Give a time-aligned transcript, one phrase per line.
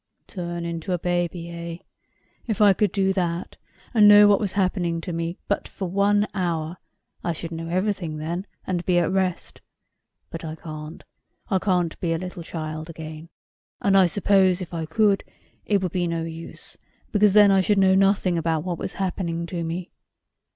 [0.25, 1.77] "Turn into a baby, eh?
[2.47, 3.55] If I could do that,
[3.93, 6.77] and know what was happening to me for but one hour,
[7.23, 9.61] I should know everything then, and be at rest.
[10.31, 11.03] But I can't;
[11.49, 13.29] I can't be a little child again;
[13.79, 15.23] and I suppose if I could,
[15.65, 16.79] it would be no use,
[17.11, 19.91] because then I should then know nothing about what was happening to me.